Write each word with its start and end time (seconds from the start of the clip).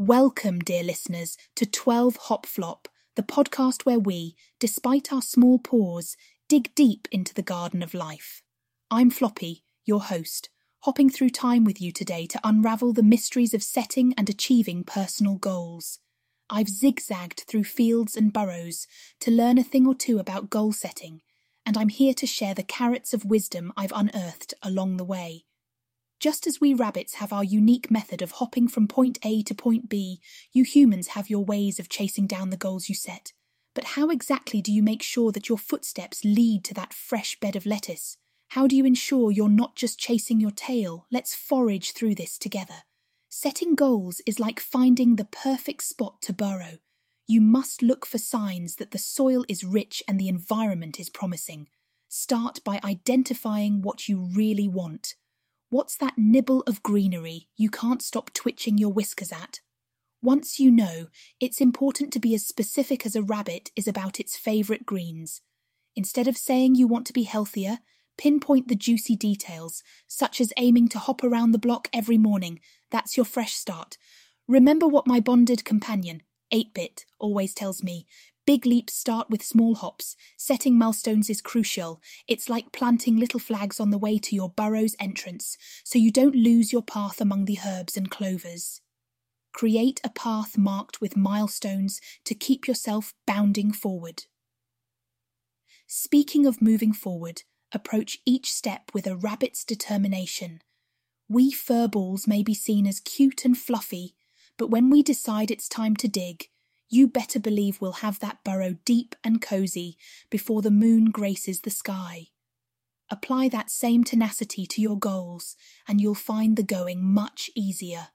Welcome, 0.00 0.60
dear 0.60 0.82
listeners, 0.82 1.36
to 1.56 1.66
12 1.66 2.16
Hop 2.16 2.46
Flop, 2.46 2.88
the 3.16 3.22
podcast 3.22 3.84
where 3.84 3.98
we, 3.98 4.34
despite 4.58 5.12
our 5.12 5.20
small 5.20 5.58
paws, 5.58 6.16
dig 6.48 6.74
deep 6.74 7.06
into 7.12 7.34
the 7.34 7.42
garden 7.42 7.82
of 7.82 7.92
life. 7.92 8.40
I'm 8.90 9.10
Floppy, 9.10 9.62
your 9.84 10.00
host, 10.00 10.48
hopping 10.84 11.10
through 11.10 11.28
time 11.28 11.64
with 11.64 11.82
you 11.82 11.92
today 11.92 12.24
to 12.28 12.40
unravel 12.42 12.94
the 12.94 13.02
mysteries 13.02 13.52
of 13.52 13.62
setting 13.62 14.14
and 14.16 14.30
achieving 14.30 14.84
personal 14.84 15.34
goals. 15.34 15.98
I've 16.48 16.70
zigzagged 16.70 17.40
through 17.46 17.64
fields 17.64 18.16
and 18.16 18.32
burrows 18.32 18.86
to 19.20 19.30
learn 19.30 19.58
a 19.58 19.62
thing 19.62 19.86
or 19.86 19.94
two 19.94 20.18
about 20.18 20.48
goal 20.48 20.72
setting, 20.72 21.20
and 21.66 21.76
I'm 21.76 21.90
here 21.90 22.14
to 22.14 22.26
share 22.26 22.54
the 22.54 22.62
carrots 22.62 23.12
of 23.12 23.26
wisdom 23.26 23.70
I've 23.76 23.92
unearthed 23.94 24.54
along 24.62 24.96
the 24.96 25.04
way. 25.04 25.44
Just 26.20 26.46
as 26.46 26.60
we 26.60 26.74
rabbits 26.74 27.14
have 27.14 27.32
our 27.32 27.42
unique 27.42 27.90
method 27.90 28.20
of 28.20 28.32
hopping 28.32 28.68
from 28.68 28.86
point 28.86 29.18
A 29.24 29.42
to 29.44 29.54
point 29.54 29.88
B, 29.88 30.20
you 30.52 30.64
humans 30.64 31.08
have 31.08 31.30
your 31.30 31.42
ways 31.42 31.80
of 31.80 31.88
chasing 31.88 32.26
down 32.26 32.50
the 32.50 32.58
goals 32.58 32.90
you 32.90 32.94
set. 32.94 33.32
But 33.74 33.84
how 33.84 34.10
exactly 34.10 34.60
do 34.60 34.70
you 34.70 34.82
make 34.82 35.02
sure 35.02 35.32
that 35.32 35.48
your 35.48 35.56
footsteps 35.56 36.22
lead 36.22 36.62
to 36.64 36.74
that 36.74 36.92
fresh 36.92 37.40
bed 37.40 37.56
of 37.56 37.64
lettuce? 37.64 38.18
How 38.48 38.66
do 38.66 38.76
you 38.76 38.84
ensure 38.84 39.30
you're 39.30 39.48
not 39.48 39.76
just 39.76 39.98
chasing 39.98 40.40
your 40.40 40.50
tail? 40.50 41.06
Let's 41.10 41.34
forage 41.34 41.92
through 41.92 42.16
this 42.16 42.36
together. 42.36 42.82
Setting 43.30 43.74
goals 43.74 44.20
is 44.26 44.38
like 44.38 44.60
finding 44.60 45.16
the 45.16 45.24
perfect 45.24 45.84
spot 45.84 46.20
to 46.22 46.34
burrow. 46.34 46.80
You 47.26 47.40
must 47.40 47.80
look 47.80 48.04
for 48.04 48.18
signs 48.18 48.76
that 48.76 48.90
the 48.90 48.98
soil 48.98 49.46
is 49.48 49.64
rich 49.64 50.02
and 50.06 50.20
the 50.20 50.28
environment 50.28 51.00
is 51.00 51.08
promising. 51.08 51.68
Start 52.08 52.62
by 52.62 52.78
identifying 52.84 53.80
what 53.80 54.06
you 54.06 54.28
really 54.34 54.68
want. 54.68 55.14
What's 55.70 55.96
that 55.98 56.14
nibble 56.16 56.62
of 56.66 56.82
greenery 56.82 57.46
you 57.56 57.70
can't 57.70 58.02
stop 58.02 58.32
twitching 58.34 58.76
your 58.76 58.92
whiskers 58.92 59.30
at? 59.30 59.60
Once 60.20 60.58
you 60.58 60.68
know, 60.68 61.06
it's 61.38 61.60
important 61.60 62.12
to 62.12 62.18
be 62.18 62.34
as 62.34 62.44
specific 62.44 63.06
as 63.06 63.14
a 63.14 63.22
rabbit 63.22 63.70
is 63.76 63.86
about 63.86 64.18
its 64.18 64.36
favourite 64.36 64.84
greens. 64.84 65.42
Instead 65.94 66.26
of 66.26 66.36
saying 66.36 66.74
you 66.74 66.88
want 66.88 67.06
to 67.06 67.12
be 67.12 67.22
healthier, 67.22 67.78
pinpoint 68.18 68.66
the 68.66 68.74
juicy 68.74 69.14
details, 69.14 69.84
such 70.08 70.40
as 70.40 70.52
aiming 70.56 70.88
to 70.88 70.98
hop 70.98 71.22
around 71.22 71.52
the 71.52 71.58
block 71.58 71.88
every 71.92 72.18
morning. 72.18 72.58
That's 72.90 73.16
your 73.16 73.24
fresh 73.24 73.52
start. 73.52 73.96
Remember 74.48 74.88
what 74.88 75.06
my 75.06 75.20
bonded 75.20 75.64
companion, 75.64 76.24
8 76.50 76.74
Bit, 76.74 77.04
always 77.20 77.54
tells 77.54 77.84
me 77.84 78.08
Big 78.50 78.66
leaps 78.66 78.94
start 78.94 79.30
with 79.30 79.44
small 79.44 79.76
hops. 79.76 80.16
Setting 80.36 80.76
milestones 80.76 81.30
is 81.30 81.40
crucial. 81.40 82.02
It's 82.26 82.48
like 82.48 82.72
planting 82.72 83.16
little 83.16 83.38
flags 83.38 83.78
on 83.78 83.90
the 83.90 83.96
way 83.96 84.18
to 84.18 84.34
your 84.34 84.48
burrow's 84.48 84.96
entrance, 84.98 85.56
so 85.84 86.00
you 86.00 86.10
don't 86.10 86.34
lose 86.34 86.72
your 86.72 86.82
path 86.82 87.20
among 87.20 87.44
the 87.44 87.60
herbs 87.64 87.96
and 87.96 88.10
clovers. 88.10 88.80
Create 89.52 90.00
a 90.02 90.10
path 90.10 90.58
marked 90.58 91.00
with 91.00 91.16
milestones 91.16 92.00
to 92.24 92.34
keep 92.34 92.66
yourself 92.66 93.14
bounding 93.24 93.70
forward. 93.70 94.24
Speaking 95.86 96.44
of 96.44 96.60
moving 96.60 96.92
forward, 96.92 97.44
approach 97.70 98.18
each 98.26 98.52
step 98.52 98.90
with 98.92 99.06
a 99.06 99.14
rabbit's 99.16 99.64
determination. 99.64 100.60
We 101.28 101.52
furballs 101.52 102.26
may 102.26 102.42
be 102.42 102.54
seen 102.54 102.88
as 102.88 102.98
cute 102.98 103.44
and 103.44 103.56
fluffy, 103.56 104.16
but 104.58 104.70
when 104.70 104.90
we 104.90 105.04
decide 105.04 105.52
it's 105.52 105.68
time 105.68 105.94
to 105.94 106.08
dig, 106.08 106.48
you 106.90 107.06
better 107.06 107.38
believe 107.38 107.80
we'll 107.80 107.92
have 107.92 108.18
that 108.18 108.42
burrow 108.44 108.76
deep 108.84 109.14
and 109.22 109.40
cosy 109.40 109.96
before 110.28 110.60
the 110.60 110.70
moon 110.70 111.06
graces 111.06 111.60
the 111.60 111.70
sky. 111.70 112.26
Apply 113.10 113.48
that 113.48 113.70
same 113.70 114.04
tenacity 114.04 114.66
to 114.66 114.80
your 114.80 114.98
goals, 114.98 115.56
and 115.88 116.00
you'll 116.00 116.14
find 116.14 116.56
the 116.56 116.62
going 116.62 117.02
much 117.02 117.50
easier. 117.56 118.08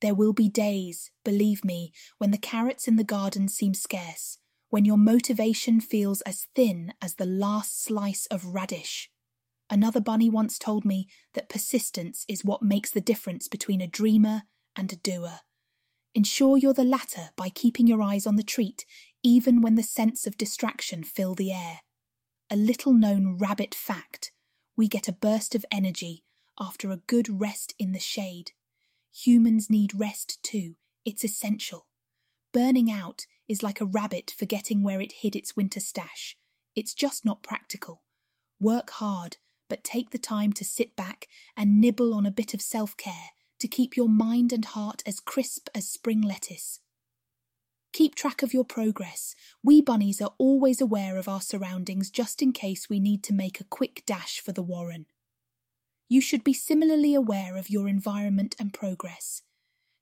There 0.00 0.14
will 0.14 0.32
be 0.32 0.48
days, 0.48 1.10
believe 1.24 1.64
me, 1.64 1.92
when 2.18 2.30
the 2.30 2.38
carrots 2.38 2.88
in 2.88 2.96
the 2.96 3.04
garden 3.04 3.48
seem 3.48 3.74
scarce, 3.74 4.38
when 4.70 4.84
your 4.84 4.96
motivation 4.96 5.80
feels 5.80 6.20
as 6.22 6.46
thin 6.54 6.94
as 7.02 7.14
the 7.14 7.26
last 7.26 7.82
slice 7.82 8.26
of 8.26 8.44
radish. 8.44 9.10
Another 9.68 10.00
bunny 10.00 10.28
once 10.28 10.58
told 10.58 10.84
me 10.84 11.08
that 11.34 11.48
persistence 11.48 12.24
is 12.28 12.44
what 12.44 12.62
makes 12.62 12.90
the 12.90 13.00
difference 13.00 13.46
between 13.46 13.80
a 13.80 13.86
dreamer 13.86 14.42
and 14.74 14.92
a 14.92 14.96
doer. 14.96 15.40
Ensure 16.14 16.56
you're 16.56 16.72
the 16.72 16.84
latter 16.84 17.30
by 17.36 17.48
keeping 17.48 17.86
your 17.86 18.02
eyes 18.02 18.26
on 18.26 18.36
the 18.36 18.42
treat, 18.42 18.84
even 19.22 19.62
when 19.62 19.76
the 19.76 19.82
sense 19.82 20.26
of 20.26 20.36
distraction 20.36 21.04
fill 21.04 21.34
the 21.34 21.52
air. 21.52 21.80
A 22.50 22.56
little 22.56 22.92
known 22.92 23.38
rabbit 23.38 23.74
fact 23.74 24.32
we 24.76 24.88
get 24.88 25.08
a 25.08 25.12
burst 25.12 25.54
of 25.54 25.64
energy 25.70 26.24
after 26.58 26.90
a 26.90 26.96
good 27.06 27.40
rest 27.40 27.74
in 27.78 27.92
the 27.92 28.00
shade. 28.00 28.52
Humans 29.12 29.70
need 29.70 29.94
rest 29.94 30.42
too, 30.42 30.74
it's 31.04 31.22
essential. 31.22 31.86
Burning 32.52 32.90
out 32.90 33.26
is 33.46 33.62
like 33.62 33.80
a 33.80 33.86
rabbit 33.86 34.34
forgetting 34.36 34.82
where 34.82 35.00
it 35.00 35.12
hid 35.20 35.36
its 35.36 35.54
winter 35.54 35.80
stash. 35.80 36.36
It's 36.74 36.94
just 36.94 37.24
not 37.24 37.42
practical. 37.42 38.02
Work 38.58 38.90
hard, 38.90 39.36
but 39.68 39.84
take 39.84 40.10
the 40.10 40.18
time 40.18 40.52
to 40.54 40.64
sit 40.64 40.96
back 40.96 41.28
and 41.56 41.80
nibble 41.80 42.12
on 42.14 42.26
a 42.26 42.30
bit 42.30 42.54
of 42.54 42.62
self 42.62 42.96
care 42.96 43.30
to 43.60 43.68
keep 43.68 43.96
your 43.96 44.08
mind 44.08 44.52
and 44.52 44.64
heart 44.64 45.02
as 45.06 45.20
crisp 45.20 45.68
as 45.74 45.88
spring 45.88 46.20
lettuce. 46.20 46.80
Keep 47.92 48.14
track 48.14 48.42
of 48.42 48.54
your 48.54 48.64
progress. 48.64 49.34
We 49.62 49.82
bunnies 49.82 50.20
are 50.22 50.34
always 50.38 50.80
aware 50.80 51.16
of 51.16 51.28
our 51.28 51.40
surroundings 51.40 52.10
just 52.10 52.40
in 52.40 52.52
case 52.52 52.88
we 52.88 53.00
need 53.00 53.22
to 53.24 53.34
make 53.34 53.60
a 53.60 53.64
quick 53.64 54.02
dash 54.06 54.40
for 54.40 54.52
the 54.52 54.62
warren. 54.62 55.06
You 56.08 56.20
should 56.20 56.44
be 56.44 56.52
similarly 56.52 57.14
aware 57.14 57.56
of 57.56 57.70
your 57.70 57.88
environment 57.88 58.54
and 58.58 58.72
progress. 58.72 59.42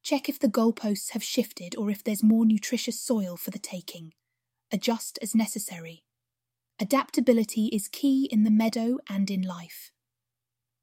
Check 0.02 0.28
if 0.28 0.38
the 0.38 0.48
goalposts 0.48 1.10
have 1.10 1.22
shifted 1.22 1.76
or 1.76 1.90
if 1.90 2.04
there's 2.04 2.22
more 2.22 2.46
nutritious 2.46 3.00
soil 3.00 3.36
for 3.36 3.50
the 3.50 3.58
taking. 3.58 4.12
Adjust 4.70 5.18
as 5.20 5.34
necessary. 5.34 6.04
Adaptability 6.80 7.66
is 7.66 7.88
key 7.88 8.28
in 8.30 8.44
the 8.44 8.50
meadow 8.50 8.98
and 9.10 9.30
in 9.30 9.42
life. 9.42 9.90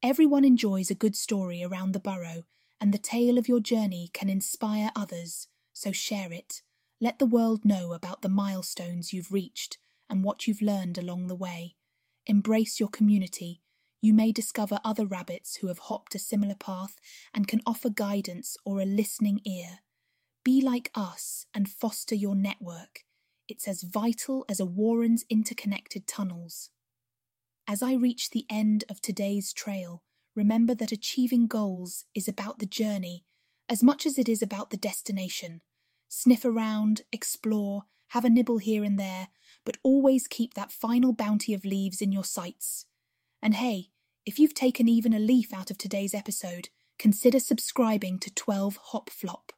Everyone 0.03 0.44
enjoys 0.44 0.91
a 0.91 0.96
good 0.96 1.16
story 1.16 1.64
around 1.64 1.94
the 1.94 2.00
burrow, 2.00 2.44
and 2.80 2.94
the 2.94 2.97
tale 2.97 3.38
of 3.38 3.47
your 3.47 3.59
journey 3.59 4.09
can 4.13 4.30
inspire 4.30 4.91
others, 4.96 5.47
so 5.74 5.91
share 5.91 6.31
it. 6.31 6.62
Let 7.02 7.19
the 7.19 7.25
world 7.25 7.66
know 7.66 7.94
about 7.94 8.22
the 8.22 8.30
milestones 8.30 9.13
you've 9.13 9.31
reached 9.31 9.78
and 10.09 10.24
what 10.24 10.47
you've 10.47 10.62
learned 10.62 10.97
along 10.97 11.28
the 11.28 11.35
way. 11.35 11.75
Embrace 12.25 12.80
your 12.80 12.90
community. 12.90 13.62
You 14.02 14.14
may 14.14 14.31
discover 14.31 14.80
other 14.84 15.06
rabbits 15.06 15.58
who 15.58 15.68
have 15.68 15.80
hopped 15.80 16.16
a 16.16 16.19
similar 16.19 16.56
path 16.56 16.96
and 17.34 17.47
can 17.47 17.62
offer 17.66 17.90
guidance 17.90 18.56
or 18.66 18.80
a 18.80 18.85
listening 18.85 19.41
ear. 19.46 19.80
Be 20.44 20.62
like 20.62 20.91
us 20.94 21.47
and 21.53 21.68
foster 21.69 22.16
your 22.16 22.35
network. 22.35 23.02
It's 23.47 23.68
as 23.68 23.84
vital 23.84 24.46
as 24.47 24.59
a 24.59 24.66
warren's 24.66 25.25
interconnected 25.30 26.08
tunnels. 26.08 26.69
As 27.68 27.81
I 27.81 27.94
reach 27.94 28.30
the 28.30 28.46
end 28.50 28.84
of 28.90 29.02
today's 29.02 29.52
trail, 29.52 30.03
remember 30.35 30.75
that 30.75 30.91
achieving 30.91 31.47
goals 31.47 32.06
is 32.13 32.28
about 32.28 32.59
the 32.59 32.66
journey 32.66 33.25
as 33.69 33.81
much 33.81 34.06
as 34.06 34.18
it 34.18 34.29
is 34.29 34.41
about 34.41 34.69
the 34.69 34.78
destination. 34.78 35.62
Sniff 36.07 36.46
around, 36.46 37.01
explore, 37.12 37.84
have 38.09 38.25
a 38.25 38.29
nibble 38.29 38.59
here 38.59 38.84
and 38.84 39.00
there, 39.00 39.29
but 39.66 39.78
always 39.84 40.28
keep 40.28 40.53
that 40.53 40.72
final 40.72 41.13
bounty 41.13 41.53
of 41.53 41.66
leaves 41.66 42.01
in 42.01 42.12
your 42.12 42.23
sights. 42.23 42.85
And 43.41 43.56
hey, 43.56 43.90
if 44.25 44.40
you've 44.40 44.53
taken 44.53 44.88
even 44.88 45.13
a 45.13 45.19
leaf 45.19 45.53
out 45.53 45.72
of 45.72 45.78
today's 45.78 46.13
episode, 46.13 46.69
consider 47.00 47.40
subscribing 47.40 48.19
to 48.19 48.34
12 48.34 48.78
Hop 48.91 49.09
Flop. 49.09 49.52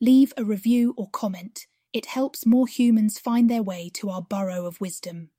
Leave 0.00 0.32
a 0.36 0.44
review 0.44 0.94
or 0.96 1.08
comment. 1.10 1.66
It 1.92 2.06
helps 2.06 2.44
more 2.44 2.66
humans 2.66 3.18
find 3.18 3.48
their 3.48 3.62
way 3.62 3.90
to 3.94 4.10
our 4.10 4.20
burrow 4.20 4.66
of 4.66 4.80
wisdom. 4.80 5.30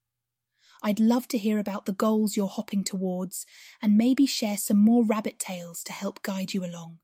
I'd 0.84 1.00
love 1.00 1.28
to 1.30 1.38
hear 1.38 1.60
about 1.60 1.86
the 1.86 1.94
goals 1.94 2.38
you're 2.38 2.48
hopping 2.48 2.84
towards 2.84 3.46
and 3.82 3.98
maybe 3.98 4.26
share 4.26 4.58
some 4.58 4.78
more 4.78 5.04
rabbit 5.04 5.40
tales 5.40 5.84
to 5.84 5.94
help 5.94 6.22
guide 6.22 6.54
you 6.54 6.64
along. 6.64 7.00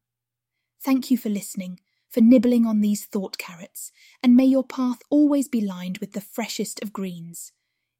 Thank 0.81 1.09
you 1.09 1.17
for 1.17 1.29
listening, 1.29 1.79
for 2.09 2.22
nibbling 2.22 2.66
on 2.66 2.81
these 2.81 3.05
thought 3.05 3.37
carrots, 3.37 3.91
and 4.22 4.35
may 4.35 4.46
your 4.46 4.64
path 4.64 4.99
always 5.09 5.47
be 5.47 5.61
lined 5.61 5.97
with 5.99 6.14
the 6.14 6.22
freshest 6.22 6.81
of 6.84 6.93
greens. 6.93 7.52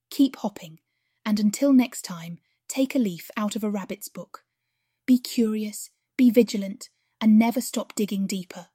Keep 0.10 0.36
hopping, 0.38 0.80
and 1.26 1.40
until 1.40 1.74
next 1.74 2.04
time, 2.04 2.40
take 2.68 2.94
a 2.94 3.00
leaf 3.00 3.32
out 3.36 3.56
of 3.56 3.64
a 3.64 3.70
rabbit's 3.70 4.10
book. 4.10 4.44
Be 5.06 5.18
curious, 5.18 5.90
be 6.18 6.30
vigilant, 6.30 6.90
and 7.20 7.40
never 7.40 7.62
stop 7.62 7.96
digging 7.96 8.28
deeper. 8.28 8.68